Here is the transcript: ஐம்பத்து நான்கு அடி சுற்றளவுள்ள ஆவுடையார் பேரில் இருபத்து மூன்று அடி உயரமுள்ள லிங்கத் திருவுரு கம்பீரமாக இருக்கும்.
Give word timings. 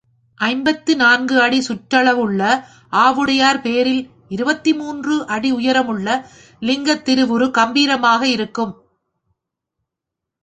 ஐம்பத்து 0.37 0.95
நான்கு 0.95 1.35
அடி 1.41 1.59
சுற்றளவுள்ள 1.59 2.41
ஆவுடையார் 2.93 3.59
பேரில் 3.61 4.01
இருபத்து 4.27 4.71
மூன்று 4.75 5.15
அடி 5.27 5.51
உயரமுள்ள 5.51 6.07
லிங்கத் 6.61 7.05
திருவுரு 7.09 7.49
கம்பீரமாக 7.51 8.21
இருக்கும். 8.27 8.73